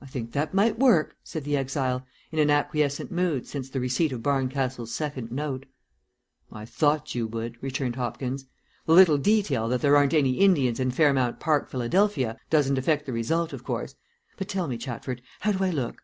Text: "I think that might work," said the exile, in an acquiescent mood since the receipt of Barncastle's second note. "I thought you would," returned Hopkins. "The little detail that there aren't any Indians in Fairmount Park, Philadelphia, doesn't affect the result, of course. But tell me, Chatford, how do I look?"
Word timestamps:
"I 0.00 0.06
think 0.06 0.32
that 0.32 0.54
might 0.54 0.76
work," 0.76 1.16
said 1.22 1.44
the 1.44 1.56
exile, 1.56 2.04
in 2.32 2.40
an 2.40 2.50
acquiescent 2.50 3.12
mood 3.12 3.46
since 3.46 3.70
the 3.70 3.78
receipt 3.78 4.10
of 4.10 4.20
Barncastle's 4.20 4.92
second 4.92 5.30
note. 5.30 5.66
"I 6.50 6.64
thought 6.64 7.14
you 7.14 7.28
would," 7.28 7.56
returned 7.62 7.94
Hopkins. 7.94 8.46
"The 8.86 8.94
little 8.94 9.18
detail 9.18 9.68
that 9.68 9.82
there 9.82 9.96
aren't 9.96 10.14
any 10.14 10.38
Indians 10.40 10.80
in 10.80 10.90
Fairmount 10.90 11.38
Park, 11.38 11.70
Philadelphia, 11.70 12.36
doesn't 12.50 12.76
affect 12.76 13.06
the 13.06 13.12
result, 13.12 13.52
of 13.52 13.62
course. 13.62 13.94
But 14.36 14.48
tell 14.48 14.66
me, 14.66 14.76
Chatford, 14.78 15.22
how 15.38 15.52
do 15.52 15.62
I 15.62 15.70
look?" 15.70 16.02